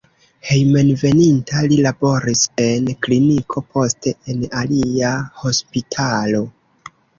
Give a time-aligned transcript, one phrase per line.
[0.51, 6.45] Hejmenveninta li laboris en kliniko, poste en alia hospitalo.